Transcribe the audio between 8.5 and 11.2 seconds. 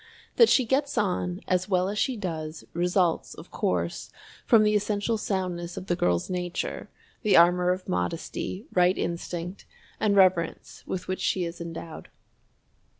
right instinct, and reverence with